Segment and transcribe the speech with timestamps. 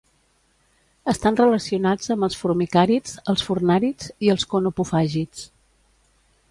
[1.11, 5.47] Estan relacionats amb els formicàrids, els furnàrids i els conopofàgids.